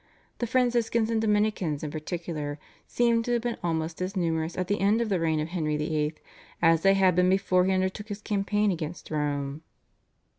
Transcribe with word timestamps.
The 0.39 0.47
Franciscans 0.47 1.11
and 1.11 1.21
Dominicans 1.21 1.83
in 1.83 1.91
particular 1.91 2.57
seem 2.87 3.21
to 3.21 3.33
have 3.33 3.43
been 3.43 3.57
almost 3.61 4.01
as 4.01 4.15
numerous 4.17 4.57
at 4.57 4.67
the 4.67 4.79
end 4.81 4.99
of 4.99 5.09
the 5.09 5.19
reign 5.19 5.39
of 5.39 5.49
Henry 5.49 5.77
VIII. 5.77 6.15
as 6.59 6.81
they 6.81 6.95
had 6.95 7.15
been 7.15 7.29
before 7.29 7.65
he 7.65 7.71
undertook 7.71 8.07
his 8.07 8.19
campaign 8.23 8.71
against 8.71 9.11
Rome. 9.11 9.61